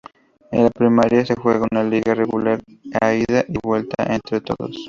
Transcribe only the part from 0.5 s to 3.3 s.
En la primera, se juega una liga regular a